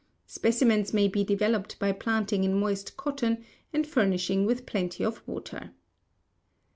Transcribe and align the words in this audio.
Specimens 0.25 0.95
may 0.95 1.07
be 1.07 1.23
developed 1.23 1.77
by 1.77 1.91
planting 1.91 2.43
in 2.43 2.59
moist 2.59 2.97
cotton 2.97 3.43
and 3.71 3.85
furnishing 3.85 4.47
with 4.47 4.65
plenty 4.65 5.03
of 5.05 5.21
water. 5.27 5.75